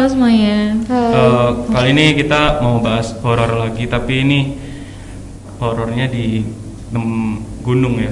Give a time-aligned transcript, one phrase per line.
[0.00, 0.80] Halo semuanya.
[0.88, 4.56] Eh, kali ini kita mau bahas horor lagi, tapi ini
[5.60, 6.40] horornya di
[7.60, 8.08] gunung ya.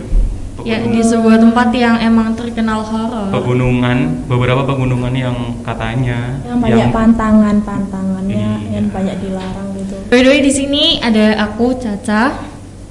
[0.69, 3.33] Ya di sebuah tempat yang emang terkenal horor.
[3.33, 8.69] Pegunungan, beberapa pegunungan yang katanya yang banyak pantangan pantangannya Iya.
[8.69, 12.37] yang banyak dilarang gitu By the way di sini ada aku Caca,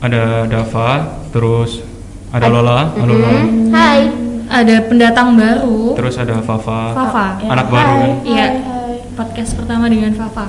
[0.02, 1.86] ada Dava, terus
[2.34, 3.45] ada Lola, halo Lola,
[3.77, 4.09] hai
[4.50, 7.45] ada pendatang baru, terus ada Fafa, Fafa.
[7.45, 8.25] anak baru kan.
[8.25, 8.77] Iya.
[9.18, 10.45] Podcast pertama dengan Fafa.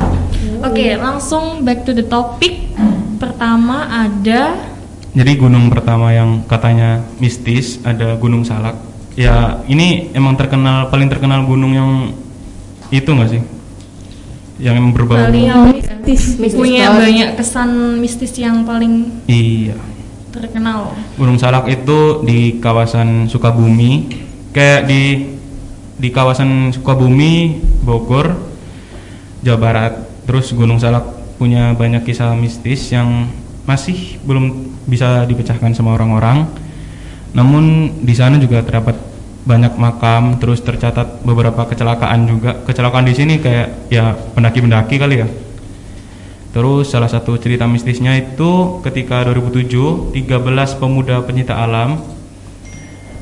[0.61, 2.69] Oke, langsung back to the topic.
[3.16, 4.60] Pertama ada
[5.16, 8.77] Jadi gunung pertama yang katanya mistis ada Gunung Salak.
[9.16, 12.12] Ya ini emang terkenal paling terkenal gunung yang
[12.93, 13.43] itu nggak sih?
[14.60, 15.16] Yang emang berbau.
[15.16, 15.48] paling
[16.05, 19.80] mistis punya banyak kesan mistis yang paling Iya.
[20.29, 20.93] terkenal.
[21.16, 24.12] Gunung Salak itu di kawasan Sukabumi,
[24.52, 25.24] kayak di
[25.98, 28.37] di kawasan Sukabumi, Bogor,
[29.42, 29.92] Jawa Barat.
[30.27, 31.05] Terus Gunung Salak
[31.38, 33.30] punya banyak kisah mistis yang
[33.65, 36.49] masih belum bisa dipecahkan sama orang-orang.
[37.37, 38.96] Namun di sana juga terdapat
[39.48, 42.52] banyak makam, terus tercatat beberapa kecelakaan juga.
[42.65, 45.29] Kecelakaan di sini kayak ya pendaki-pendaki kali ya.
[46.52, 52.01] Terus salah satu cerita mistisnya itu ketika 2007 13 pemuda penyita alam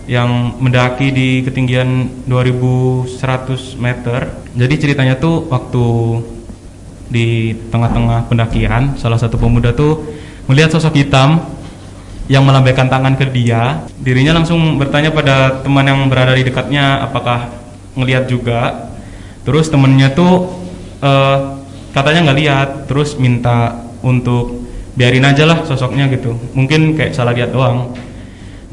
[0.07, 4.31] yang mendaki di ketinggian 2100 meter.
[4.55, 5.87] Jadi ceritanya tuh waktu
[7.07, 10.03] di tengah-tengah pendakian salah satu pemuda tuh
[10.51, 11.43] melihat sosok hitam
[12.27, 13.87] yang melambaikan tangan ke dia.
[13.99, 17.51] Dirinya langsung bertanya pada teman yang berada di dekatnya apakah
[17.99, 18.91] ngelihat juga.
[19.47, 20.51] Terus temennya tuh
[21.03, 21.39] eh,
[21.95, 24.67] katanya nggak lihat, terus minta untuk
[24.99, 26.35] biarin aja lah sosoknya gitu.
[26.55, 27.95] Mungkin kayak salah lihat doang.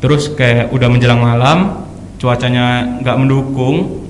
[0.04, 1.88] Terus kayak udah menjelang malam,
[2.20, 4.04] cuacanya nggak mendukung.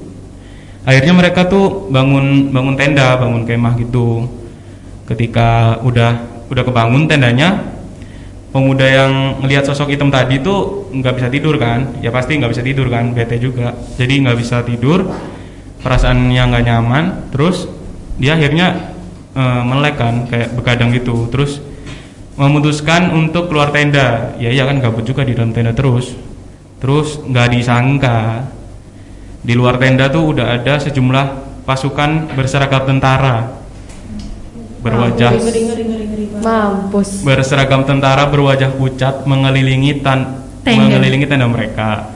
[0.90, 4.26] Akhirnya mereka tuh bangun bangun tenda, bangun kemah gitu.
[5.06, 6.18] Ketika udah
[6.50, 7.62] udah kebangun tendanya,
[8.50, 11.94] pemuda yang ngelihat sosok hitam tadi tuh nggak bisa tidur kan?
[12.02, 13.78] Ya pasti nggak bisa tidur kan, bete juga.
[13.94, 15.14] Jadi nggak bisa tidur,
[15.86, 17.06] perasaannya nggak nyaman.
[17.30, 17.70] Terus
[18.18, 18.98] dia akhirnya
[19.38, 21.30] eh, melek kan, kayak begadang gitu.
[21.30, 21.62] Terus
[22.36, 24.34] memutuskan untuk keluar tenda.
[24.42, 26.14] Ya iya kan gabut juga di dalam tenda terus.
[26.82, 28.48] Terus nggak disangka
[29.44, 31.26] di luar tenda tuh udah ada sejumlah
[31.64, 33.56] pasukan berseragam tentara
[34.84, 36.44] berwajah ngeri ngeri ngeri ngeri banget.
[36.44, 37.10] Mampus.
[37.24, 40.92] berseragam tentara berwajah pucat mengelilingi tan Tenda.
[40.92, 42.12] mengelilingi tenda mereka.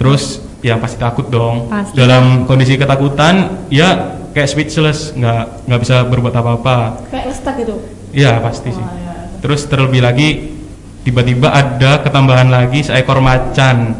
[0.00, 1.68] Terus ya pasti takut dong.
[1.68, 1.92] Pasti.
[1.92, 7.04] Dalam kondisi ketakutan ya kayak speechless, nggak nggak bisa berbuat apa-apa.
[7.12, 7.76] kayak lestak gitu
[8.14, 8.80] Iya pasti sih.
[8.80, 9.13] Oh, ya.
[9.44, 10.56] Terus terlebih lagi
[11.04, 13.92] tiba-tiba ada ketambahan lagi seekor macan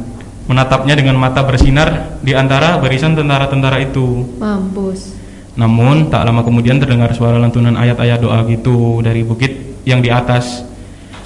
[0.48, 4.24] menatapnya dengan mata bersinar di antara barisan tentara-tentara itu.
[4.40, 5.12] Mampus.
[5.52, 10.64] Namun tak lama kemudian terdengar suara lantunan ayat-ayat doa gitu dari bukit yang di atas.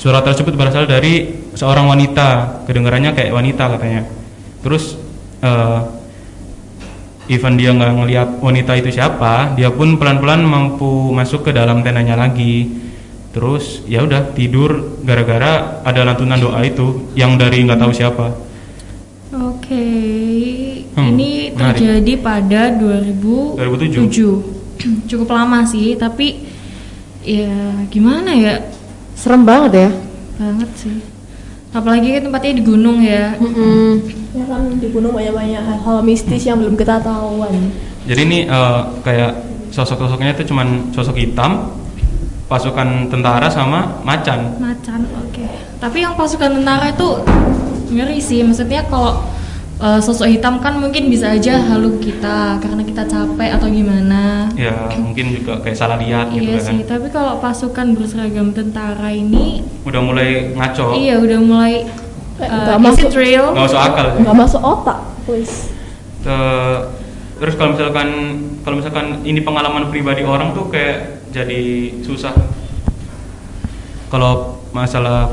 [0.03, 4.03] Suara tersebut berasal dari seorang wanita, kedengarannya kayak wanita katanya.
[4.67, 4.99] Terus
[5.47, 5.81] eh
[7.31, 12.19] even dia nggak ngelihat wanita itu siapa, dia pun pelan-pelan mampu masuk ke dalam tendanya
[12.19, 12.88] lagi.
[13.28, 14.71] Terus ya udah tidur
[15.03, 18.27] gara-gara ada lantunan doa itu yang dari nggak tahu siapa.
[19.28, 19.84] Oke,
[20.97, 21.77] Hmm, ini menarik.
[21.78, 23.55] terjadi pada 2007.
[23.61, 24.41] 2007.
[25.05, 26.49] Cukup lama sih, tapi
[27.21, 27.53] ya
[27.87, 28.55] gimana ya
[29.12, 29.91] Serem banget ya.
[30.38, 30.97] banget sih.
[31.69, 33.37] Apalagi kan tempatnya di gunung ya.
[33.37, 34.00] Mm-mm.
[34.33, 37.72] ya kan di gunung banyak banyak hal-hal mistis yang belum kita tahuan
[38.06, 39.33] Jadi ini eh, kayak
[39.69, 41.69] sosok-sosoknya itu cuman sosok hitam,
[42.49, 44.57] pasukan tentara sama macan.
[44.57, 45.45] Macan, oke.
[45.79, 47.09] Tapi yang pasukan tentara itu
[47.93, 48.41] ngeri sih.
[48.41, 49.21] Maksudnya kalau
[49.79, 54.49] uh, sosok hitam kan mungkin bisa aja halu kita karena kita capek atau gimana.
[54.57, 56.67] Ya mungkin juga kayak salah lihat gitu iya kan.
[56.67, 56.79] sih.
[56.83, 60.97] Tapi kalau pasukan berseragam tentara ini, Udah mulai ngaco.
[60.97, 61.85] iya udah mulai
[62.41, 63.09] uh, nggak masuk.
[63.13, 63.53] real?
[63.53, 64.21] Nggak masuk akal sih.
[64.25, 64.99] nggak masuk otak
[65.29, 65.57] please
[66.25, 66.83] Te-
[67.39, 68.09] terus kalau misalkan
[68.65, 72.35] kalau misalkan ini pengalaman pribadi orang tuh kayak jadi susah.
[74.09, 75.29] Kalau masalah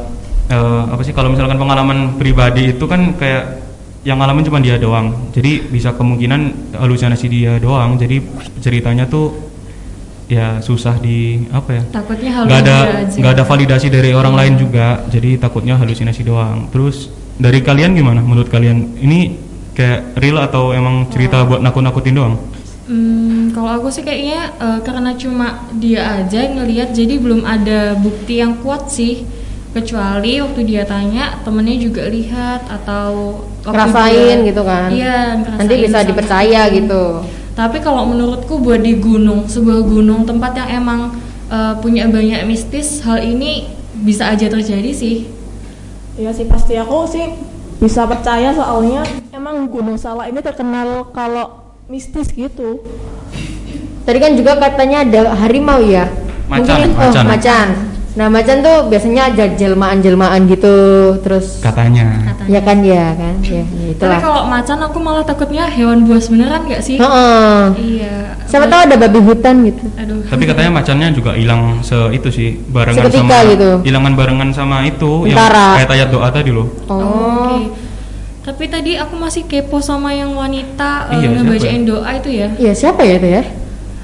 [0.51, 3.63] eh, apa sih kalau misalkan pengalaman pribadi itu kan kayak
[4.05, 5.31] yang ngalamin cuma dia doang.
[5.33, 7.97] Jadi bisa kemungkinan halusinasi dia doang.
[7.97, 8.21] Jadi
[8.61, 9.33] ceritanya tuh
[10.25, 11.83] ya susah di apa ya?
[11.93, 12.77] Takutnya nggak ada
[13.13, 18.23] nggak ada validasi dari orang lain juga jadi takutnya halusinasi doang terus dari kalian gimana
[18.23, 19.37] menurut kalian ini
[19.75, 22.39] kayak real atau emang cerita buat nakut-nakutin doang
[22.85, 27.97] Hmm, kalau aku sih kayaknya eh, karena cuma dia aja yang ngelihat jadi belum ada
[27.97, 29.25] bukti yang kuat sih
[29.73, 34.87] kecuali waktu dia tanya temennya juga lihat atau Ngerasain dia- gitu kan.
[34.87, 37.03] iya ngerasain Nanti bisa sama- dipercaya gitu.
[37.51, 41.01] Tapi kalau menurutku buat di gunung, sebuah gunung tempat yang emang
[41.45, 43.65] eh, punya banyak mistis, hal ini
[43.97, 45.25] bisa aja terjadi sih.
[46.15, 47.25] Iya sih pasti aku sih
[47.75, 52.81] bisa percaya soalnya emang Gunung Salak ini terkenal kalau mistis gitu.
[54.01, 56.09] Tadi kan juga katanya ada harimau ya.
[56.45, 57.25] Macan, Mungkin, oh, macan.
[57.25, 57.67] macan.
[58.15, 60.71] Nah, macan tuh biasanya ada jelmaan-jelmaan gitu,
[61.19, 62.23] terus Katanya.
[62.23, 62.47] Katanya.
[62.47, 64.19] ya kan ya kan, ya, ya Tapi itulah.
[64.23, 66.95] kalau macan aku malah takutnya hewan buas beneran nggak sih?
[66.95, 67.59] Heeh.
[67.75, 68.39] Iya.
[68.47, 69.83] Siapa tahu ada babi hutan gitu.
[69.99, 70.23] Aduh.
[70.31, 73.69] Tapi katanya macannya juga hilang se itu sih barengan Seketika sama gitu.
[73.83, 75.75] hilangan barengan sama itu Tentara.
[75.75, 76.67] yang kayak ayat doa tadi loh.
[76.87, 77.03] Oh, Oh.
[77.51, 77.83] Oke.
[78.45, 81.87] Tapi tadi aku masih kepo sama yang wanita eh, Iya, siapa ngebacain ya?
[81.89, 82.47] doa itu ya.
[82.55, 83.43] Iya, siapa ya itu ya?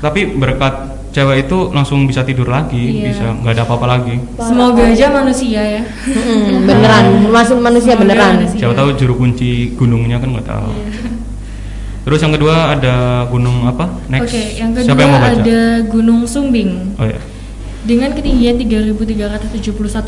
[0.02, 0.74] Tapi berkat
[1.12, 3.04] cewek itu langsung bisa tidur lagi, Iya.
[3.08, 4.16] bisa nggak ada apa-apa lagi.
[4.40, 5.82] Semoga aja manusia ya.
[5.86, 7.06] Mm-mm, beneran,
[7.38, 8.34] masuk manusia Semoga beneran.
[8.42, 8.60] manusia.
[8.60, 10.70] Siapa tahu juru kunci gunungnya kan nggak tahu.
[10.74, 11.10] Iya.
[12.02, 12.96] Terus yang kedua ada
[13.30, 13.86] gunung apa?
[14.10, 14.34] Next.
[14.34, 15.38] Oke, yang kedua Siapa yang mau baca?
[15.38, 16.98] ada Gunung Sumbing.
[16.98, 17.22] Oh ya.
[17.82, 19.58] Dengan ketinggian 3.371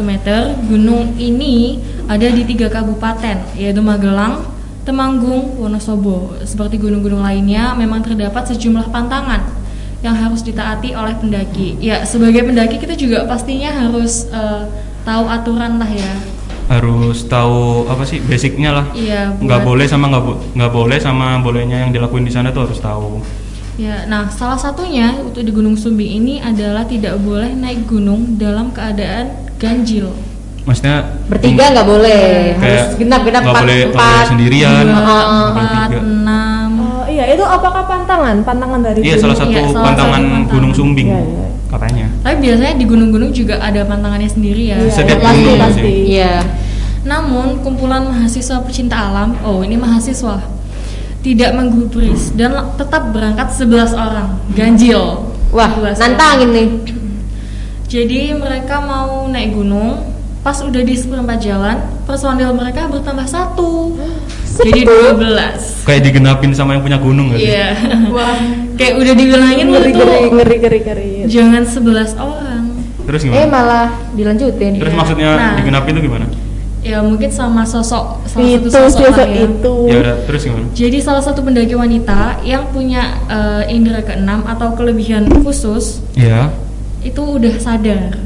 [0.06, 4.46] meter, gunung ini ada di tiga kabupaten, yaitu Magelang,
[4.86, 6.38] Temanggung, Wonosobo.
[6.46, 9.42] Seperti gunung-gunung lainnya, memang terdapat sejumlah pantangan
[10.06, 11.80] yang harus ditaati oleh pendaki.
[11.82, 14.70] Ya, sebagai pendaki kita juga pastinya harus eh,
[15.02, 16.14] tahu aturan lah ya.
[16.70, 18.86] Harus tahu apa sih basicnya lah.
[18.94, 22.70] Iya, Nggak boleh sama nggak bo- nggak boleh sama bolehnya yang dilakuin di sana tuh
[22.70, 23.24] harus tahu.
[23.74, 28.70] Ya, nah salah satunya untuk di Gunung Sumbing ini adalah tidak boleh naik gunung dalam
[28.70, 30.14] keadaan ganjil.
[30.64, 34.14] Maksudnya Bertiga nggak boleh, harus genap-genap nggak empat boleh, nggak empat.
[34.14, 34.86] boleh sendirian.
[34.88, 36.70] Empat, enam.
[36.80, 38.36] Oh, iya itu apakah pantangan?
[38.46, 39.24] Pantangan dari Iya gunung?
[39.26, 40.52] salah satu Iya, salah pantangan satu pantangan.
[40.54, 41.46] Gunung Sumbing Iya, iya.
[41.68, 42.06] katanya.
[42.22, 44.78] Tapi biasanya di gunung-gunung juga ada pantangannya sendiri ya.
[44.80, 45.94] Iya, Setiap iya, pasti gunung pasti.
[46.14, 46.34] Iya.
[47.04, 50.40] Namun kumpulan mahasiswa pecinta alam, oh ini mahasiswa,
[51.24, 55.24] tidak menggubris dan tetap berangkat 11 orang, ganjil.
[55.50, 56.58] Wah, 11 nantangin orang.
[56.60, 56.68] nih.
[57.86, 60.02] Jadi mereka mau naik gunung,
[60.42, 63.94] pas udah di seperempat jalan, personil mereka bertambah satu.
[64.54, 65.82] Jadi 12.
[65.84, 67.48] Kayak digenapin sama yang punya gunung sih?
[67.48, 67.74] Iya.
[68.16, 68.38] Wah,
[68.74, 71.12] Kayak udah dibilangin ngeri tuh ngeri ngeri ngeri ngeri.
[71.26, 72.64] jangan 11 orang.
[73.04, 73.46] Terus Eh gimana?
[73.48, 74.72] malah dilanjutin.
[74.76, 74.98] Terus Iya.
[74.98, 75.56] maksudnya Nah.
[75.56, 76.26] digenapin itu gimana?
[76.84, 79.40] Ya mungkin sama sosok salah Itu satu sosok sosok ya.
[79.48, 79.76] itu.
[79.88, 80.68] Ya udah terus gimana?
[80.70, 86.52] Jadi salah satu pendaki wanita yang punya eh, indera keenam atau kelebihan khusus Ya.
[87.00, 88.20] itu udah sadar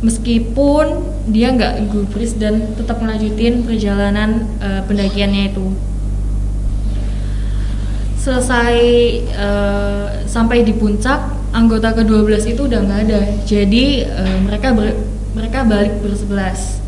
[0.00, 5.72] meskipun dia nggak gubris dan tetap melanjutin perjalanan eh, pendakiannya itu
[8.16, 8.76] selesai
[9.26, 11.20] eh, sampai di puncak
[11.52, 15.00] anggota ke-12 itu udah nggak ada jadi eh, mereka ber-
[15.32, 16.80] mereka balik bersebelas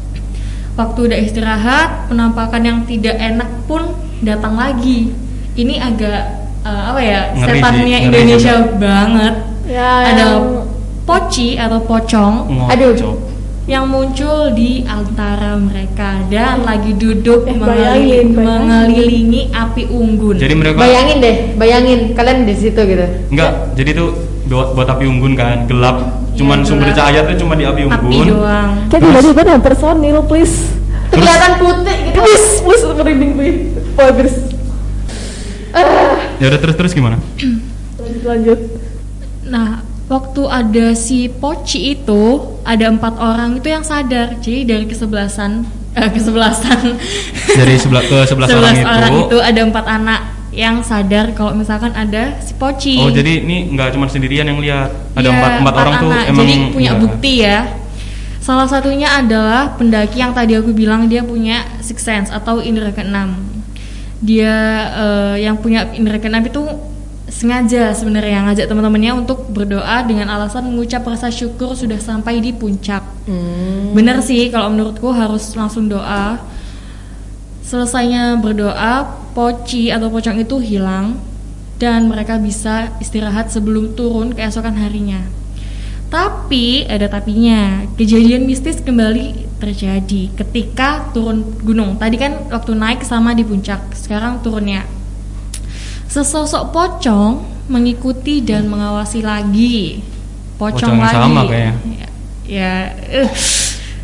[0.76, 3.82] waktu udah istirahat penampakan yang tidak enak pun
[4.20, 5.12] datang lagi
[5.54, 6.20] ini agak
[6.62, 8.76] eh, apa ya Ngeri setannya ngeri Indonesia juga.
[8.76, 9.34] banget
[9.66, 10.62] Ya, ada yang-
[11.02, 12.34] poci atau pocong
[12.66, 12.90] Aduh.
[12.90, 13.16] Ngocok.
[13.66, 18.62] yang muncul di antara mereka dan lagi duduk Eh, mengelilingi, bayangin, bayangin.
[18.62, 20.36] mengelilingi api unggun.
[20.36, 23.06] Jadi mereka Bayangin deh, bayangin kalian di situ gitu.
[23.26, 24.10] enggak, jadi tuh
[24.46, 25.96] buat, buat api unggun kan, gelap.
[26.32, 28.26] Cuman Iya, sumber cahaya tuh cuma di api api unggun.
[28.30, 28.70] doang.
[28.86, 30.56] Kayak tiba-tiba ada personil, please.
[31.06, 32.18] Kelihatan putih gitu.
[32.18, 33.58] Please, please merinding please.
[33.94, 34.38] Oh, please.
[36.36, 37.16] Ya udah terus terus gimana?
[37.96, 38.60] Lanjut lanjut.
[39.46, 42.22] Nah, waktu ada si poci itu
[42.62, 44.36] ada empat orang itu yang sadar.
[44.36, 45.62] Jadi dari kesebelasan,
[45.92, 46.96] eh, kesebelasan.
[47.54, 49.24] Dari sebelah ke sebelah orang, Sebelas orang itu.
[49.26, 50.20] itu ada empat anak
[50.56, 52.96] yang sadar kalau misalkan ada si poci.
[52.96, 56.30] Oh jadi ini nggak cuma sendirian yang lihat, ada Iya, empat empat orang tuh anak.
[56.32, 57.00] emang jadi punya iya.
[57.00, 57.58] bukti ya.
[58.40, 63.36] Salah satunya adalah pendaki yang tadi aku bilang dia punya six sense atau indera keenam.
[64.24, 64.54] Dia
[64.96, 66.64] eh, yang punya indera keenam itu
[67.26, 73.04] sengaja sebenarnya ngajak teman-temannya untuk berdoa dengan alasan mengucap rasa syukur sudah sampai di puncak.
[73.28, 73.92] Hmm.
[73.92, 76.40] Bener sih kalau menurutku harus langsung doa.
[77.66, 81.20] Selesainya berdoa, poci atau pocong itu hilang
[81.76, 85.20] dan mereka bisa istirahat sebelum turun keesokan harinya.
[86.08, 92.00] Tapi ada tapinya, kejadian mistis kembali terjadi ketika turun gunung.
[92.00, 94.88] Tadi kan waktu naik sama di puncak, sekarang turunnya.
[96.08, 100.00] Sesosok pocong mengikuti dan mengawasi lagi.
[100.56, 101.16] Pocong, Pocong yang lagi.
[101.20, 101.74] sama kayaknya.
[101.92, 102.08] Ya,
[102.48, 102.72] ya
[103.12, 103.30] eh.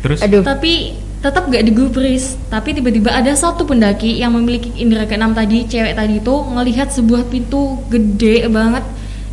[0.03, 0.43] Terus Aduh.
[0.43, 2.35] Tapi tetap gak digubris.
[2.51, 7.25] Tapi tiba-tiba ada satu pendaki yang memiliki indera keenam tadi, cewek tadi itu ngelihat sebuah
[7.25, 8.83] pintu gede banget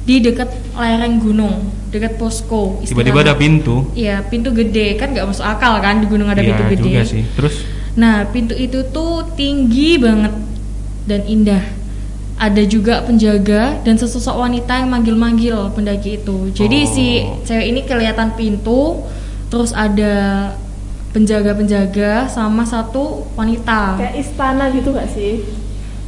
[0.00, 2.78] di dekat lereng gunung, dekat posko.
[2.80, 3.90] tiba-tiba ada pintu.
[3.92, 6.82] Iya, pintu gede kan nggak masuk akal kan di gunung ada Iya pintu gede.
[6.84, 7.22] juga sih.
[7.34, 7.54] Terus
[7.90, 10.30] Nah, pintu itu tuh tinggi banget
[11.04, 11.82] dan indah.
[12.40, 16.48] ada juga penjaga dan sesosok wanita yang manggil-manggil pendaki itu.
[16.56, 16.88] Jadi Oh.
[16.88, 17.06] si
[17.44, 19.04] cewek ini kelihatan pintu,
[19.52, 20.48] terus ada
[21.10, 23.98] penjaga-penjaga sama satu wanita.
[23.98, 25.42] Kayak istana gitu gak sih?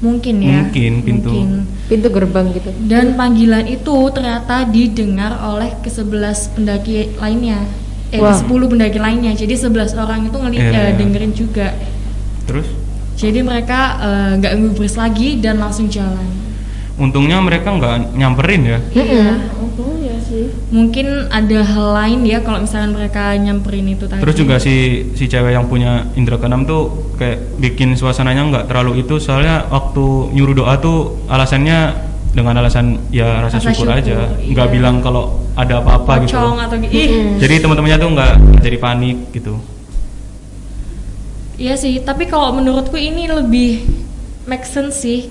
[0.02, 0.66] Mungkin ya.
[0.66, 1.30] Mungkin, pintu.
[1.86, 2.70] Pintu gerbang gitu.
[2.86, 7.62] Dan panggilan itu ternyata didengar oleh ke-11 pendaki lainnya.
[8.10, 8.34] Eh, Wah.
[8.34, 9.32] ke-10 pendaki lainnya.
[9.32, 10.70] Jadi 11 orang itu ngeli Iya.
[10.74, 11.68] eh, dengerin juga.
[12.46, 12.66] Terus
[13.12, 16.26] Jadi mereka eh, nggak ngubris lagi dan langsung jalan.
[16.92, 18.78] untungnya mereka nggak nyamperin ya.
[18.92, 19.04] Iya.
[19.04, 19.28] Ya
[20.32, 20.46] sih.
[20.72, 24.24] Mungkin ada hal lain ya kalau misalkan mereka nyamperin itu tadi.
[24.24, 29.04] Terus juga si si cewek yang punya indra keenam tuh kayak bikin suasananya nggak terlalu
[29.04, 34.18] itu soalnya waktu nyuruh doa tuh alasannya dengan alasan ya rasa, Rasa syukur, syukur, aja,
[34.40, 34.72] nggak iya.
[34.72, 36.32] bilang kalau ada apa-apa gitu.
[36.40, 36.92] atau gitu.
[36.96, 38.32] Ih, Jadi teman-temannya tuh nggak
[38.64, 39.54] jadi panik gitu.
[41.60, 43.84] Iya sih, tapi kalau menurutku ini lebih
[44.48, 45.28] make sense sih.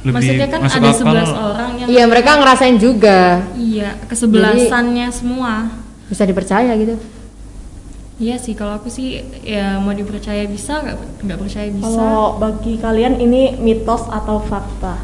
[0.00, 1.04] Lebih Maksudnya kan masuk ada akal.
[1.04, 3.18] 11 orang yang Iya mereka ngerasain juga
[3.54, 5.68] iya kesebelasannya semua.
[6.06, 6.96] bisa dipercaya gitu.
[8.16, 11.86] Iya sih, kalau aku sih ya mau dipercaya bisa, nggak nggak percaya bisa.
[11.86, 15.00] Kalau bagi kalian ini mitos atau fakta?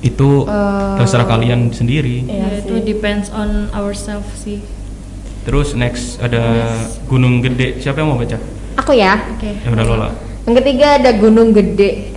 [0.00, 2.26] Itu Eh, terserah kalian sendiri.
[2.26, 4.58] Iya Ya, itu depends on ourselves sih.
[5.42, 6.66] Terus next ada
[7.06, 7.78] Gunung Gede.
[7.78, 8.38] Siapa yang mau baca?
[8.76, 9.22] Aku ya.
[9.34, 9.58] Oke.
[9.58, 10.08] Ya udah Lola.
[10.42, 12.10] Yang ketiga ada Gunung Gede.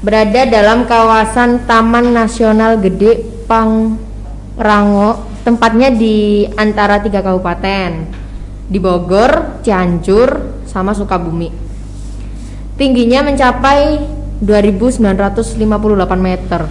[0.00, 8.08] Berada dalam kawasan Taman Nasional Gede Pangrango, tempatnya di antara tiga kabupaten,
[8.64, 11.52] di Bogor, Cianjur, sama Sukabumi.
[12.80, 14.00] Tingginya mencapai
[14.40, 15.60] 2.958
[16.16, 16.64] meter.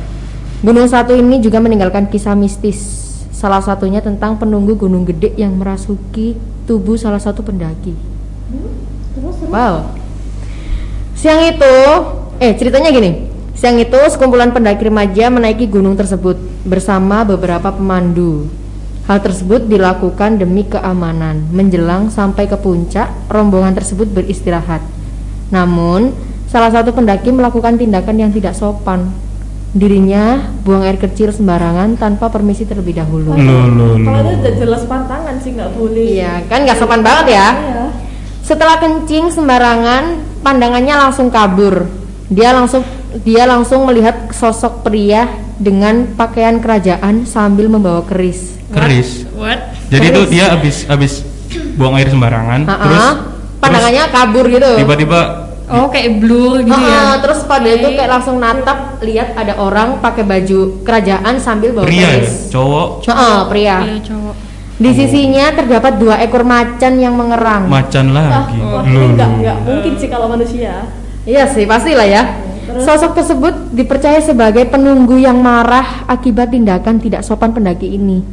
[0.66, 2.82] Gunung satu ini juga meninggalkan kisah mistis.
[3.30, 6.34] Salah satunya tentang penunggu Gunung Gede yang merasuki
[6.66, 7.94] tubuh salah satu pendaki.
[9.54, 9.94] Wow.
[11.14, 11.76] Siang itu,
[12.40, 13.12] eh ceritanya gini.
[13.60, 18.48] Siang itu sekumpulan pendaki remaja menaiki gunung tersebut bersama beberapa pemandu.
[19.04, 21.44] Hal tersebut dilakukan demi keamanan.
[21.52, 24.80] Menjelang sampai ke puncak, rombongan tersebut beristirahat.
[25.52, 26.16] Namun,
[26.48, 29.12] salah satu pendaki melakukan tindakan yang tidak sopan.
[29.76, 33.36] Dirinya buang air kecil sembarangan tanpa permisi terlebih dahulu.
[33.36, 36.06] Kalau itu jelas pantangan sih nggak boleh.
[36.16, 37.48] Iya, kan nggak sopan banget ya.
[37.60, 37.86] Iya.
[38.46, 40.04] Setelah kencing sembarangan,
[40.42, 41.99] pandangannya langsung kabur.
[42.30, 42.86] Dia langsung
[43.26, 45.26] dia langsung melihat sosok pria
[45.58, 48.54] dengan pakaian kerajaan sambil membawa keris.
[48.70, 49.26] Keris.
[49.34, 49.74] What?
[49.90, 51.26] Jadi tuh dia habis habis
[51.74, 52.84] buang air sembarangan, Ha-ha.
[52.86, 53.06] terus
[53.58, 54.62] pandangannya kabur gitu.
[54.62, 55.22] terus tiba-tiba
[55.70, 57.22] Oh, kayak blur gitu Ha-ha, ya.
[57.22, 57.94] terus pada itu Oke.
[57.94, 62.50] kayak langsung natap lihat ada orang pakai baju kerajaan sambil bawa pria ya, keris.
[62.50, 63.78] cowok Ha-ha, pria.
[63.80, 64.36] Iya, cowok.
[64.76, 67.66] Di sisinya terdapat dua ekor macan yang mengerang.
[67.66, 68.58] macan lagi.
[68.58, 69.38] wah, Loh, ini nggak loh.
[69.40, 70.74] nggak mungkin sih kalau manusia.
[71.30, 72.24] Iya sih, pastilah ya.
[72.66, 72.90] Terus?
[72.90, 78.26] Sosok tersebut dipercaya sebagai penunggu yang marah akibat tindakan tidak sopan pendaki ini.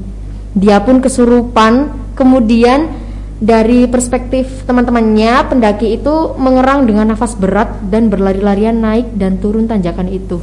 [0.57, 2.89] Dia pun kesurupan, kemudian
[3.37, 10.09] dari perspektif teman-temannya, pendaki itu mengerang dengan nafas berat dan berlari-larian naik dan turun tanjakan
[10.09, 10.41] itu.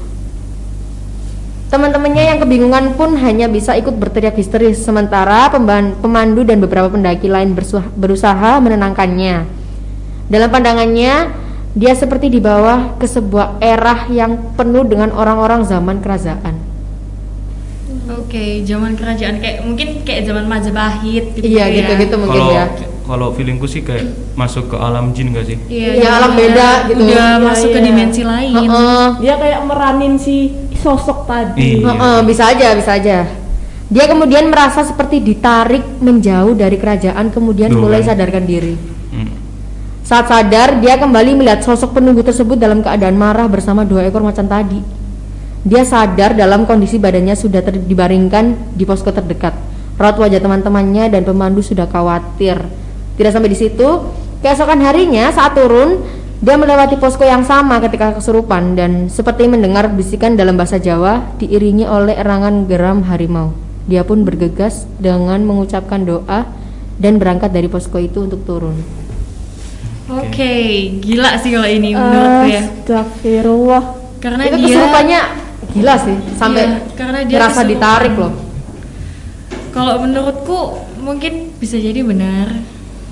[1.74, 5.50] Teman-temannya yang kebingungan pun hanya bisa ikut berteriak histeris, sementara
[5.98, 7.58] pemandu dan beberapa pendaki lain
[7.98, 9.50] berusaha menenangkannya.
[10.30, 11.42] Dalam pandangannya,
[11.74, 16.54] dia seperti di bawah ke sebuah era yang penuh dengan orang-orang zaman kerajaan.
[18.14, 21.46] Oke, zaman kerajaan kayak mungkin kayak zaman Majapahit gitu.
[21.46, 21.76] Iya, ya.
[21.82, 22.66] gitu-gitu mungkin Kalau ya.
[23.04, 25.58] kalau feelingku sih kayak masuk ke alam jin gak sih?
[25.66, 27.00] Iya, Iya, alam beda gitu.
[27.00, 27.86] Udah Iya, masuk ke iya.
[27.86, 28.54] dimensi lain.
[28.70, 29.08] Heeh.
[29.24, 31.80] Dia kayak meranin si sosok tadi.
[31.80, 31.90] Iya.
[31.90, 33.18] Heeh, bisa aja, bisa aja.
[33.88, 38.14] Dia kemudian merasa seperti ditarik menjauh dari kerajaan, kemudian Tuh, mulai kan.
[38.14, 38.74] sadarkan diri.
[39.14, 39.30] Hmm.
[40.14, 44.46] Saat sadar, dia kembali melihat sosok penunggu tersebut dalam keadaan marah bersama dua ekor macan
[44.46, 44.78] tadi.
[45.66, 49.58] Dia sadar dalam kondisi badannya sudah dibaringkan di posko terdekat.
[49.98, 52.62] Raut wajah teman-temannya dan pemandu sudah khawatir.
[53.18, 53.90] Tidak sampai di situ,
[54.46, 56.06] keesokan harinya saat turun,
[56.46, 61.90] dia melewati posko yang sama ketika kesurupan dan seperti mendengar bisikan dalam bahasa Jawa diiringi
[61.90, 63.50] oleh erangan geram harimau.
[63.90, 66.46] Dia pun bergegas dengan mengucapkan doa
[67.02, 69.03] dan berangkat dari posko itu untuk turun.
[70.04, 70.54] Oke,
[71.00, 72.62] gila sih kalau ini menurutku ya.
[72.68, 73.84] Astagfirullah.
[74.20, 75.22] Karena itu dia kesurupannya
[75.74, 77.72] gila sih sampai Iya, karena dia kesurupan.
[77.72, 78.34] ditarik loh
[79.74, 80.58] Kalau menurutku
[81.02, 82.48] mungkin bisa jadi benar.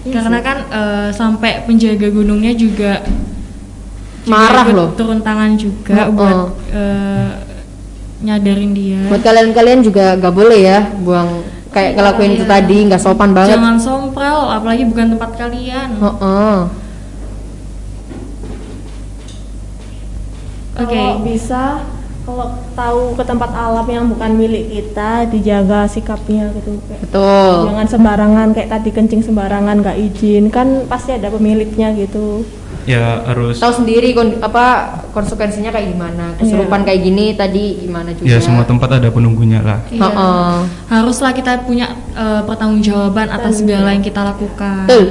[0.03, 3.01] Iya Karena kan eh, sampai penjaga gunungnya juga
[4.21, 4.89] juga Marah ikut loh.
[4.93, 6.13] Turun tangan juga Heeh.
[6.13, 6.37] buat
[6.69, 7.29] eh,
[8.21, 9.01] nyadarin dia.
[9.09, 11.41] buat kalian-kalian juga gak boleh ya buang
[11.71, 12.51] kayak ngelakuin itu Iya.
[12.59, 15.89] tadi nggak sopan banget Jangan sompral, apalagi bukan tempat kalian.
[15.97, 16.57] Heeh.
[20.71, 20.95] Oke.
[20.95, 21.63] Kalau bisa
[22.21, 22.47] kalau
[22.77, 27.53] tahu ke tempat alam yang bukan milik kita dijaga sikapnya gitu kayak Betul.
[27.73, 32.45] jangan sembarangan kayak tadi kencing sembarangan nggak izin kan pasti ada pemiliknya gitu
[32.83, 34.65] Ya harus Tahu sendiri kon- apa
[35.11, 36.33] konsekuensinya kayak gimana.
[36.35, 38.25] Kesurupan kayak gini tadi gimana juga.
[38.25, 39.79] ya semua tempat ada penunggunya lah.
[39.85, 40.01] Iya.
[40.01, 40.53] Heeh.
[40.87, 44.85] Haruslah kita punya eh, pertanggongjawaban atas segala yang kita lakukan.
[44.85, 45.07] Betul.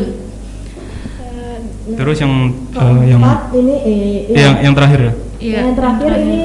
[1.90, 2.32] Terus yang
[2.70, 3.20] eh, yang
[3.52, 3.98] ini eh,
[4.32, 5.12] yang yang terakhir ya.
[5.40, 6.42] Iya, yang terakhir ini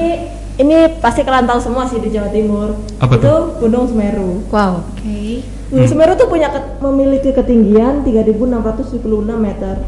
[0.56, 3.60] ini pasti kalian tahu semua sih di Jawa Timur Apa itu tuh?
[3.60, 4.80] Gunung Semeru Wow.
[4.88, 5.44] Oke.
[5.68, 8.96] Gunung Semeru tuh punya ke- memiliki ketinggian 3.676
[9.36, 9.84] meter.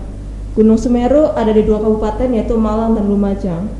[0.59, 3.71] Gunung Semeru ada di dua kabupaten yaitu Malang dan Lumajang.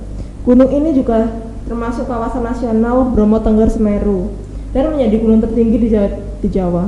[0.47, 1.27] Gunung ini juga
[1.67, 4.31] termasuk kawasan nasional Bromo Tengger Semeru
[4.71, 6.09] dan menjadi gunung tertinggi di Jawa.
[6.39, 6.87] Di Jawa.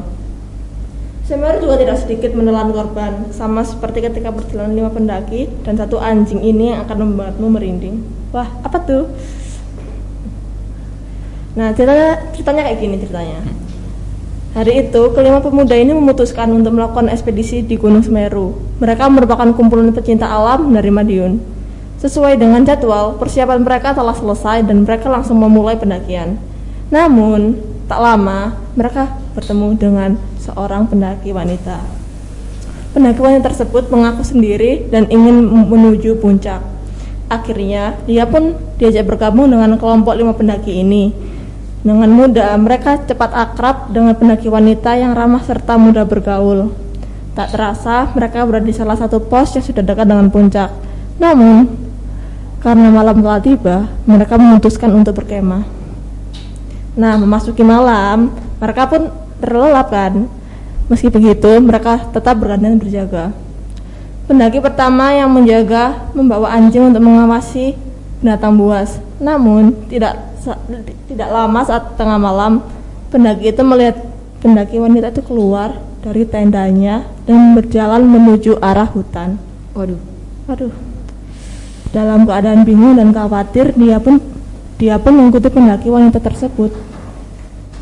[1.26, 6.38] Semeru juga tidak sedikit menelan korban, sama seperti ketika perjalanan lima pendaki dan satu anjing
[6.38, 8.06] ini yang akan membuatmu merinding.
[8.30, 9.11] Wah, apa tuh?
[11.59, 13.42] Nah, ceritanya, ceritanya kayak gini ceritanya.
[14.50, 18.59] Hari itu, kelima pemuda ini memutuskan untuk melakukan ekspedisi di Gunung Semeru.
[18.83, 21.38] Mereka merupakan kumpulan pecinta alam dari Madiun.
[22.02, 26.35] Sesuai dengan jadwal, persiapan mereka telah selesai dan mereka langsung memulai pendakian.
[26.90, 30.11] Namun, tak lama mereka bertemu dengan
[30.42, 31.78] seorang pendaki wanita.
[32.90, 36.59] Pendaki wanita tersebut mengaku sendiri dan ingin menuju puncak.
[37.30, 41.29] Akhirnya, dia pun diajak bergabung dengan kelompok lima pendaki ini.
[41.80, 46.76] Dengan mudah, mereka cepat akrab dengan pendaki wanita yang ramah serta mudah bergaul.
[47.32, 50.68] Tak terasa, mereka berada di salah satu pos yang sudah dekat dengan puncak.
[51.16, 51.72] Namun,
[52.60, 55.64] karena malam telah tiba, mereka memutuskan untuk berkemah.
[57.00, 58.28] Nah, memasuki malam,
[58.60, 59.08] mereka pun
[59.40, 60.28] terlelap kan.
[60.92, 63.32] Meski begitu, mereka tetap bergantian berjaga.
[64.28, 67.72] Pendaki pertama yang menjaga membawa anjing untuk mengawasi
[68.20, 69.00] binatang buas.
[69.16, 70.29] Namun, tidak
[71.09, 72.64] tidak lama saat tengah malam,
[73.12, 74.00] pendaki itu melihat
[74.40, 79.37] pendaki wanita itu keluar dari tendanya dan berjalan menuju arah hutan.
[79.76, 80.00] Waduh.
[80.48, 80.72] Aduh.
[81.90, 84.22] Dalam keadaan bingung dan khawatir, dia pun
[84.81, 86.72] dia pun mengikuti pendaki wanita tersebut.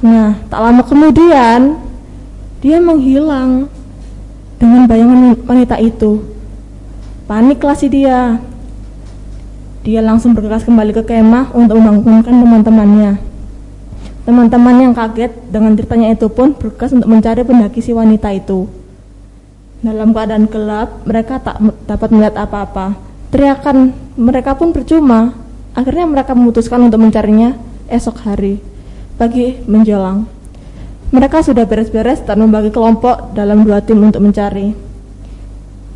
[0.02, 1.78] Nah, tak lama kemudian
[2.58, 3.70] dia menghilang
[4.58, 6.26] dengan bayangan wanita itu.
[7.30, 8.42] Paniklah si dia.
[9.88, 13.16] Dia langsung bergegas kembali ke kemah untuk membangunkan teman-temannya.
[14.28, 18.68] Teman-teman yang kaget dengan ceritanya itu pun bergegas untuk mencari pendaki si wanita itu.
[19.80, 21.56] Dalam keadaan gelap, mereka tak
[21.88, 23.00] dapat melihat apa-apa.
[23.32, 25.32] Teriakan mereka pun percuma.
[25.72, 27.56] Akhirnya mereka memutuskan untuk mencarinya
[27.88, 28.60] esok hari.
[29.16, 30.28] Pagi menjelang.
[31.16, 34.76] Mereka sudah beres-beres dan membagi kelompok dalam dua tim untuk mencari.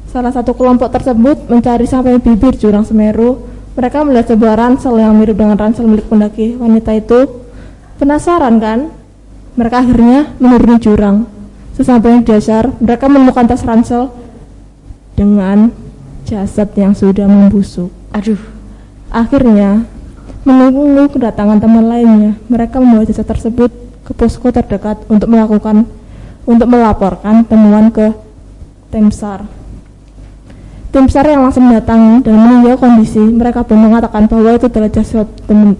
[0.08, 3.51] Salah satu kelompok tersebut mencari sampai bibir jurang Semeru.
[3.72, 7.40] Mereka melihat sebuah ransel yang mirip dengan ransel milik pendaki wanita itu.
[7.96, 8.92] Penasaran kan?
[9.56, 11.24] Mereka akhirnya menuruni jurang.
[11.72, 14.12] Sesampainya di dasar, mereka menemukan tas ransel
[15.16, 15.72] dengan
[16.28, 17.88] jasad yang sudah membusuk.
[18.12, 18.40] Aduh.
[19.12, 19.84] Akhirnya,
[20.44, 23.72] menunggu kedatangan teman lainnya, mereka membawa jasad tersebut
[24.04, 25.88] ke posko terdekat untuk melakukan
[26.42, 28.10] untuk melaporkan temuan ke
[28.90, 29.61] tim SAR.
[30.92, 35.24] Tim SAR yang langsung datang dan meninjau kondisi, mereka pun mengatakan bahwa itu adalah jasad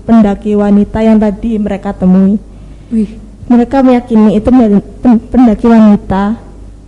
[0.09, 2.41] pendaki wanita yang tadi mereka temui.
[2.89, 3.21] Wih.
[3.45, 4.49] Mereka meyakini itu
[5.29, 6.41] pendaki wanita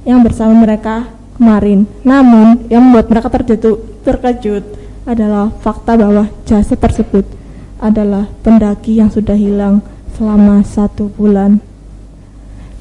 [0.09, 1.05] yang bersama mereka
[1.37, 1.85] kemarin.
[2.01, 3.77] Namun, yang membuat mereka terjatuh,
[4.09, 4.65] terkejut
[5.05, 7.29] adalah fakta bahwa jasad tersebut
[7.77, 9.85] adalah pendaki yang sudah hilang
[10.17, 11.61] selama satu bulan.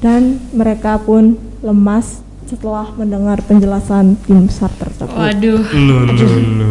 [0.00, 2.24] Dan mereka pun lemas
[2.54, 5.10] setelah mendengar penjelasan tim SAR tersebut.
[5.10, 5.60] Waduh.
[5.70, 6.70] Lu lu lu.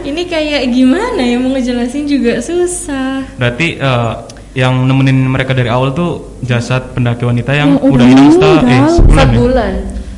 [0.00, 3.26] Ini kayak gimana ya mau ngejelasin juga susah.
[3.34, 4.12] Berarti eh,
[4.54, 8.62] yang nemenin mereka dari awal tuh jasad pendaki wanita yang Yang udah hilang setelah eh
[8.62, 8.94] meninggal.
[8.94, 9.34] sebulan ya.
[9.34, 9.72] Sebulan.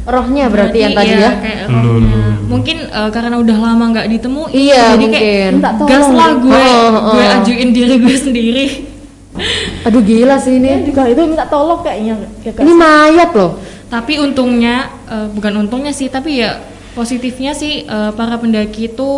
[0.08, 1.30] Rohnya berarti yang tadi iya, ya.
[1.36, 2.16] kayak Lu, lu, rohnya.
[2.16, 2.32] lu.
[2.48, 4.52] Mungkin eh, karena udah lama nggak ditemuin.
[4.52, 5.12] Iya, jadi mungkin.
[5.14, 6.36] kayak Minta tolong gas lah deh.
[6.38, 7.36] gue, Oh, oh, gue oh.
[7.40, 8.66] ajuin diri gue sendiri.
[9.84, 10.82] Aduh gila sih ini.
[10.82, 12.14] juga itu minta tolong kayaknya.
[12.42, 13.56] Ya, Ini mayat loh.
[13.88, 16.60] Tapi untungnya, eh, bukan untungnya sih, tapi ya
[16.92, 19.10] positifnya sih eh, para pendaki itu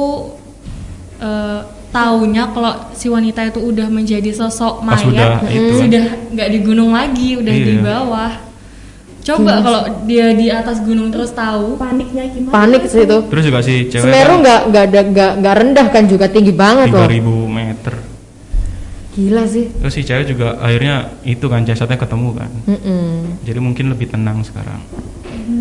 [1.19, 5.75] eh, taunya kalau si wanita itu udah menjadi sosok Pas mayat, udah itu.
[5.77, 7.83] sudah nggak di gunung lagi, udah di Iya.
[7.83, 8.33] bawah.
[9.21, 12.55] Coba kalau dia di atas gunung terus tahu, paniknya gimana?
[12.57, 13.19] Panik sih itu.
[13.29, 16.55] Terus juga si cewek Semeru kan nggak nggak ada nggak nggak rendah kan juga tinggi
[16.55, 17.05] banget loh.
[17.05, 17.95] 3000 meter.
[19.11, 19.67] Gila sih.
[19.77, 22.51] Terus si cewek juga akhirnya itu kan jasadnya ketemu kan.
[22.65, 23.30] Mm-mm.
[23.51, 24.79] Jadi mungkin lebih tenang sekarang.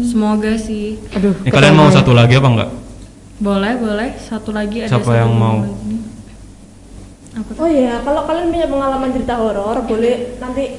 [0.06, 1.02] semoga sih.
[1.18, 1.34] Aduh.
[1.42, 2.70] Ini kalian mau satu lagi apa enggak?
[3.42, 4.10] Boleh, boleh.
[4.22, 5.66] Satu lagi ada Siapa satu yang mau?
[5.66, 5.98] lagi.
[7.34, 7.62] Apa tuh?
[7.66, 10.78] Oh iya, kalau kalian punya pengalaman cerita horor, boleh nanti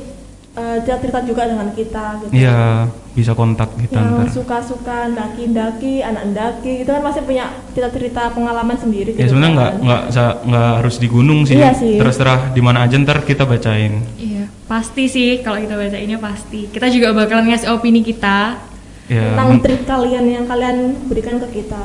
[0.54, 2.30] eh, cerita-cerita juga dengan kita gitu.
[2.30, 4.26] Iya, bisa kontak kita Yang ntar.
[4.30, 9.18] suka-suka daki-daki, anak daki, itu kan pasti punya cerita-cerita pengalaman sendiri.
[9.18, 9.82] Ya gitu sebenarnya nggak kan.
[9.82, 10.02] nggak
[10.46, 11.58] nggak harus di gunung sih.
[11.58, 11.98] Iya sih.
[11.98, 14.06] Terserah di mana aja ntar kita bacain.
[14.14, 16.70] Iya, pasti sih kalau kita baca ini pasti.
[16.70, 18.62] Kita juga bakalan ngasih opini kita.
[19.10, 19.34] Ya.
[19.34, 21.82] Tentang trip kalian yang kalian berikan ke kita.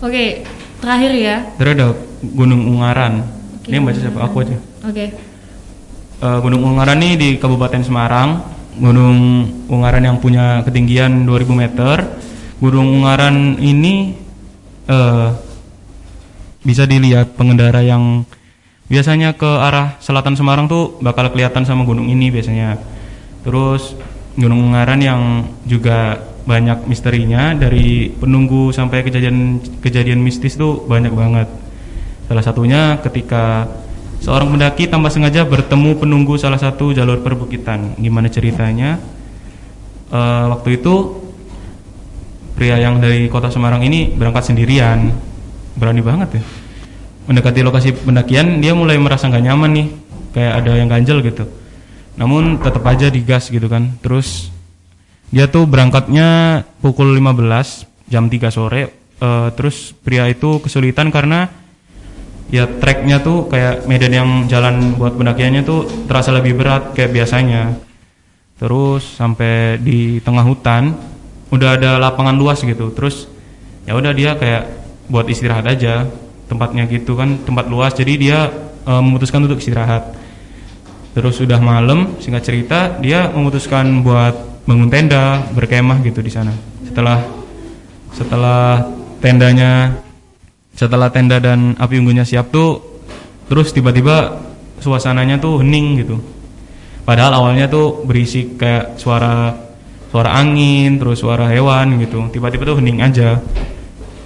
[0.00, 0.48] Oke,
[0.80, 1.36] terakhir ya.
[1.60, 1.88] Terus ada
[2.24, 3.20] Gunung Ungaran.
[3.60, 4.20] Oke, Ini yang baca siapa?
[4.24, 4.56] Aku aja.
[4.80, 5.12] Oke.
[6.24, 8.40] Eh, Gunung Ungaran ini di Kabupaten Semarang.
[8.74, 11.96] Gunung Ungaran yang punya ketinggian 2000 meter.
[12.58, 14.14] Gunung Ungaran ini
[14.90, 15.28] eh,
[16.64, 18.24] bisa dilihat pengendara yang
[18.88, 22.80] biasanya ke arah selatan Semarang tuh bakal kelihatan sama gunung ini biasanya.
[23.44, 23.94] Terus
[24.34, 31.48] Gunung Ungaran yang juga banyak misterinya dari penunggu sampai kejadian kejadian mistis tuh banyak banget.
[32.28, 33.68] Salah satunya ketika
[34.24, 37.92] seorang pendaki tanpa sengaja bertemu penunggu salah satu jalur perbukitan.
[38.00, 38.96] Gimana ceritanya?
[40.08, 41.20] Eh, waktu itu
[42.56, 45.12] pria yang dari kota Semarang ini berangkat sendirian,
[45.76, 46.42] berani banget ya.
[47.28, 49.86] Mendekati lokasi pendakian, dia mulai merasa nggak nyaman nih,
[50.32, 51.44] kayak ada yang ganjel gitu.
[52.16, 53.92] Namun tetap aja digas gitu kan.
[54.00, 54.48] Terus
[55.28, 58.88] dia tuh berangkatnya pukul 15 jam 3 sore.
[59.20, 61.63] Eh, terus pria itu kesulitan karena
[62.52, 67.76] ya treknya tuh kayak medan yang jalan buat pendakiannya tuh terasa lebih berat kayak biasanya.
[68.58, 70.94] Terus sampai di tengah hutan
[71.50, 72.92] udah ada lapangan luas gitu.
[72.92, 73.26] Terus
[73.84, 74.64] ya udah dia kayak
[75.08, 76.08] buat istirahat aja
[76.48, 78.38] tempatnya gitu kan tempat luas jadi dia
[78.84, 80.16] eh, memutuskan untuk istirahat.
[81.14, 84.34] Terus sudah malam singkat cerita dia memutuskan buat
[84.66, 86.50] bangun tenda berkemah gitu di sana.
[86.82, 87.22] Setelah
[88.14, 88.86] setelah
[89.18, 90.03] tendanya
[90.74, 92.82] setelah tenda dan api unggunnya siap tuh
[93.46, 94.42] terus tiba-tiba
[94.82, 96.16] suasananya tuh hening gitu.
[97.04, 99.52] Padahal awalnya tuh berisik kayak suara
[100.08, 102.28] suara angin terus suara hewan gitu.
[102.32, 103.38] Tiba-tiba tuh hening aja.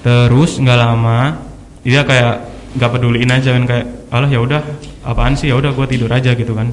[0.03, 1.37] Terus nggak lama
[1.83, 4.63] dia kayak nggak peduliin aja kan kayak alah ya udah
[5.05, 5.51] apaan sih?
[5.51, 6.73] Ya udah gua tidur aja gitu kan.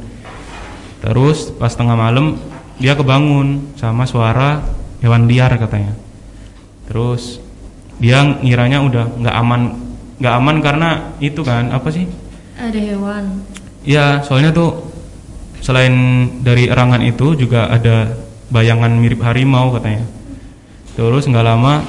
[1.04, 2.38] Terus pas tengah malam
[2.82, 4.62] dia kebangun sama suara
[5.02, 5.94] hewan liar katanya.
[6.86, 7.42] Terus
[8.00, 9.62] dia ngiranya udah nggak aman
[10.20, 12.08] nggak aman karena itu kan apa sih?
[12.56, 13.44] Ada hewan.
[13.86, 14.90] ya soalnya tuh
[15.62, 15.94] selain
[16.42, 18.16] dari erangan itu juga ada
[18.50, 20.08] bayangan mirip harimau katanya.
[20.96, 21.84] Terus nggak lama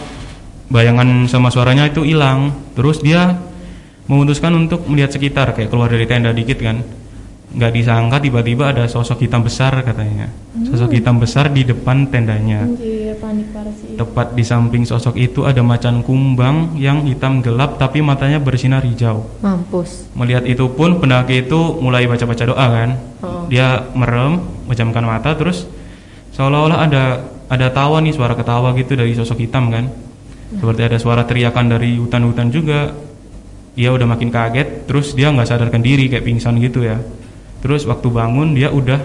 [0.69, 2.53] bayangan sama suaranya itu hilang.
[2.75, 3.39] Terus dia
[4.11, 6.83] memutuskan untuk melihat sekitar kayak keluar dari tenda dikit kan
[7.57, 10.29] nggak disangka tiba-tiba ada sosok hitam besar katanya
[10.69, 13.97] sosok hitam besar di depan tendanya Anjir, panik parah sih.
[13.99, 19.27] Tepat di samping sosok itu ada macan kumbang yang hitam gelap tapi matanya bersinar hijau.
[19.43, 20.07] Mampus.
[20.15, 22.91] Melihat itu pun pendaki itu mulai baca-baca doa kan.
[23.25, 23.49] Oh.
[23.51, 25.67] Dia merem, memejamkan mata terus
[26.37, 27.05] seolah-olah ada
[27.47, 29.91] ada tawa nih suara ketawa gitu dari sosok hitam kan.
[30.47, 32.95] Seperti ada suara teriakan dari hutan-hutan juga.
[33.77, 36.97] Dia udah makin kaget, terus dia nggak sadarkan diri kayak pingsan gitu ya.
[37.59, 39.01] Terus waktu bangun dia udah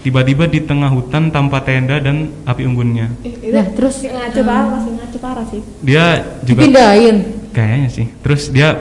[0.00, 3.06] tiba-tiba di tengah hutan tanpa tenda dan api unggunnya.
[3.22, 4.02] Eh, Nah, terus?
[4.02, 5.60] ngaco parah, masih ngaco parah sih.
[5.80, 6.04] Dia
[6.42, 7.16] juga Dipindahin.
[7.50, 8.06] Kayaknya sih.
[8.18, 8.74] Terus dia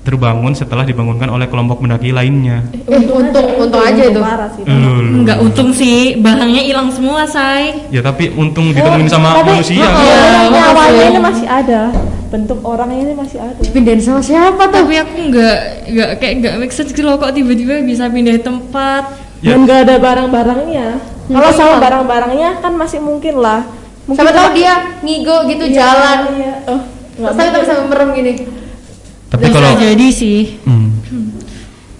[0.00, 2.62] terbangun setelah dibangunkan oleh kelompok pendaki lainnya.
[2.86, 4.20] Eh, untung- untung aja itu.
[4.54, 4.62] Sih.
[5.18, 7.90] Enggak untung sih, barangnya hilang semua, say.
[7.90, 9.82] Ya tapi untung ditemuin sama Oh, Tapi, manusia.
[9.82, 9.98] oh,
[10.46, 11.06] nyawanya maksudnya.
[11.10, 11.80] ini masih ada.
[12.36, 13.56] Bentuk orangnya ini masih ada.
[13.56, 14.84] Dipindahin sama siapa tuh?
[14.84, 15.56] Tapi aku nggak
[15.88, 19.08] nggak kayak nggak make sense gitu loh kok tiba-tiba bisa pindah tempat.
[19.40, 19.56] Ya.
[19.56, 20.86] Dan gak ada barang-barangnya.
[21.26, 21.56] Kalau Hmm.
[21.56, 23.64] sama barang-barangnya kan masih mungkin lah.
[24.04, 26.18] Mungkin Siapa tahu dia ngigo gitu Iya, jalan.
[26.30, 26.54] Iya.
[26.66, 26.80] Oh,
[27.16, 28.32] nggak Terus tapi bisa merem gini.
[29.26, 30.88] Tapi bisa kalau jadi sih, Hmm.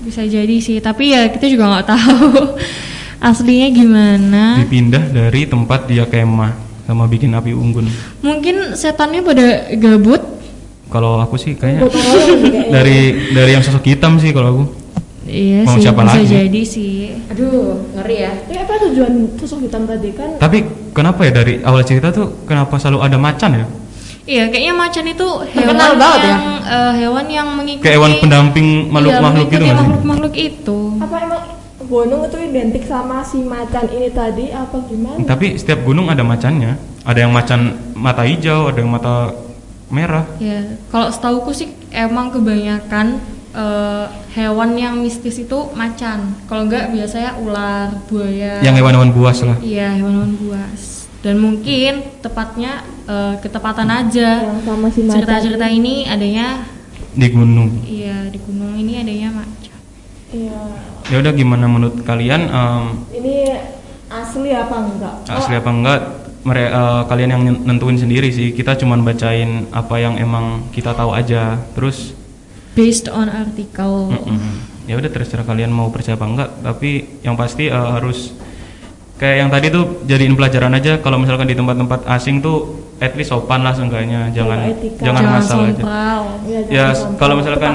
[0.01, 0.79] bisa jadi sih.
[0.79, 2.29] Tapi ya kita juga nggak tahu
[3.29, 4.44] aslinya gimana.
[4.61, 6.53] dipindah dari tempat dia kemah
[6.85, 7.90] sama bikin api unggun.
[8.20, 10.22] Mungkin setannya pada gabut.
[10.87, 11.90] Kalau aku sih kayaknya
[12.68, 12.99] dari
[13.33, 14.64] dari yang sosok hitam sih kalau aku.
[15.27, 16.31] Iya Mau sih, siapa bisa lagi?
[16.31, 16.94] jadi sih.
[17.27, 18.33] Aduh, ngeri ya.
[18.46, 20.38] Ini apa tujuan sosok hitam tadi kan?
[20.38, 23.66] Tapi kenapa ya dari awal cerita tuh kenapa selalu ada macan ya?
[24.22, 26.29] Iya, kayaknya macan itu hewan Terkenal banget ya?
[26.29, 29.83] yang eh, hewan yang mengikuti Kayak hewan pendamping Iya, makhluk-makhluk gitu mengikuti nggak sih?
[29.83, 30.79] makhluk-makhluk itu.
[30.99, 31.42] Apa emang
[31.87, 35.18] gunung itu identik sama si macan ini tadi apa gimana?
[35.25, 36.75] Tapi setiap gunung ada macannya.
[37.03, 37.61] Ada yang macan
[37.94, 39.31] mata hijau, ada yang mata
[39.88, 40.27] merah.
[40.38, 43.22] Ya, kalau setauku sih emang kebanyakan
[43.53, 46.35] eh, hewan yang mistis itu macan.
[46.44, 48.61] Kalau enggak biasanya ular, buaya.
[48.61, 49.57] Yang hewan-hewan buas lah.
[49.59, 51.09] Iya, hewan-hewan buas.
[51.22, 54.31] Dan mungkin tepatnya eh, ketepatan aja.
[54.44, 55.16] Yang sama si macan.
[55.22, 56.66] Cerita-cerita ini adanya
[57.16, 57.70] di gunung.
[57.88, 59.79] iya di gunung ini adanya macan.
[60.29, 60.61] Iya.
[61.07, 63.35] Ya udah gimana menurut kalian em, Ini
[64.11, 65.14] asli apa enggak?
[65.25, 66.01] asli apa enggak?
[66.47, 68.55] Mere- eh, kalian yang nentuin sendiri sih.
[68.55, 71.59] Kita cuman bacain apa yang emang kita tahu aja.
[71.75, 72.15] Terus
[72.73, 74.15] Based on artikel.
[74.15, 74.63] mm-mm.
[74.87, 76.51] ya udah terserah kalian mau percaya apa enggak.
[76.63, 78.31] Tapi yang pasti eh, harus
[79.17, 81.03] kayak yang tadi tuh jadiin pelajaran aja.
[81.03, 84.31] Kalau misalkan di tempat-tempat asing tuh at least sopan lah seenggaknya.
[84.31, 85.03] Jangan etika.
[85.03, 85.83] jangan Jangan ngasal aja.
[86.47, 87.19] Iya, Ya sombong.
[87.19, 87.75] kalau misalkan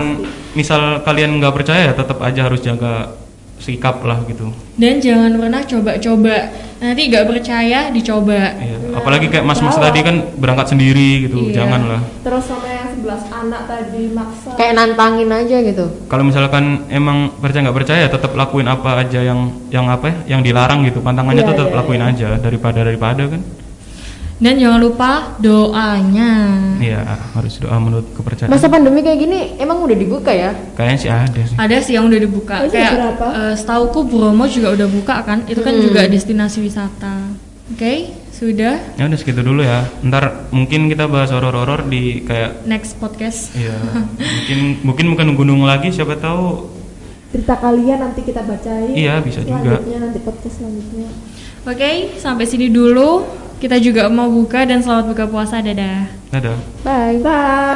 [0.51, 3.19] misal kalian nggak percaya ya tetap aja harus jaga
[3.61, 4.49] sikap lah gitu.
[4.75, 6.35] Dan jangan pernah coba-coba.
[6.81, 8.57] Nanti nggak percaya dicoba.
[8.57, 11.61] Iya, apalagi kayak mas-mas tadi kan berangkat sendiri gitu, Iya.
[11.61, 12.01] janganlah.
[12.25, 14.49] Terus sama yang 11 anak tadi maksa.
[14.57, 15.85] Kayak nantangin aja gitu.
[16.09, 20.41] Kalau misalkan emang percaya nggak percaya, tetap lakuin apa aja yang yang apa ya, yang
[20.41, 21.05] dilarang gitu.
[21.05, 23.41] Pantangannya Iya, tetap iya, lakuin aja daripada daripada kan.
[24.41, 26.33] Dan jangan lupa doanya.
[26.81, 27.05] Iya,
[27.37, 28.49] harus doa menurut kepercayaan.
[28.49, 30.49] Masa pandemi kayak gini emang udah dibuka ya?
[30.73, 31.55] Kayaknya sih ada sih.
[31.55, 32.55] Ada sih yang udah dibuka.
[32.65, 33.25] Itu Kayak berapa?
[33.29, 35.45] eh, setauku Bromo juga udah buka kan.
[35.45, 35.85] Itu kan Hmm.
[35.85, 37.37] juga destinasi wisata.
[37.69, 38.97] Oke, sudah.
[38.97, 39.85] Ya udah segitu dulu ya.
[40.01, 43.53] Ntar mungkin kita bahas horor-horor di kayak Next podcast.
[43.53, 43.77] Iya,
[44.17, 46.65] mungkin mungkin bukan gunung lagi, siapa tahu.
[47.29, 48.89] Cerita kalian nanti kita bacain.
[48.91, 49.77] Iya, bisa juga.
[49.77, 51.07] Selanjutnya nanti podcast selanjutnya.
[51.61, 53.21] Oke, sampai sini dulu.
[53.61, 55.61] Kita juga mau buka dan selamat buka puasa.
[55.61, 56.09] Dadah.
[56.33, 56.57] Dadah.
[56.81, 57.21] Bye.
[57.21, 57.61] Bye.